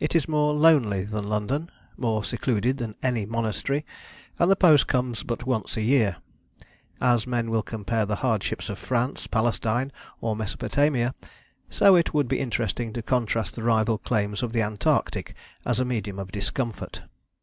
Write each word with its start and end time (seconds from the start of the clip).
It 0.00 0.16
is 0.16 0.26
more 0.30 0.54
lonely 0.54 1.04
than 1.04 1.24
London, 1.28 1.70
more 1.98 2.24
secluded 2.24 2.78
than 2.78 2.94
any 3.02 3.26
monastery, 3.26 3.84
and 4.38 4.50
the 4.50 4.56
post 4.56 4.86
comes 4.86 5.22
but 5.22 5.44
once 5.44 5.76
a 5.76 5.82
year. 5.82 6.16
As 7.02 7.26
men 7.26 7.50
will 7.50 7.62
compare 7.62 8.06
the 8.06 8.16
hardships 8.24 8.70
of 8.70 8.78
France, 8.78 9.26
Palestine, 9.26 9.92
or 10.22 10.34
Mesopotamia, 10.34 11.14
so 11.68 11.96
it 11.96 12.14
would 12.14 12.28
be 12.28 12.40
interesting 12.40 12.94
to 12.94 13.02
contrast 13.02 13.54
the 13.54 13.62
rival 13.62 13.98
claims 13.98 14.42
of 14.42 14.54
the 14.54 14.62
Antarctic 14.62 15.34
as 15.66 15.78
a 15.78 15.84
medium 15.84 16.18
of 16.18 16.32
discomfort. 16.32 17.02